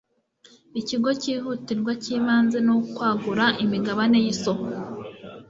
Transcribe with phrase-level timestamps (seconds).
[0.79, 4.65] ikigo cyihutirwa cyibanze ni kwagura imigabane yisoko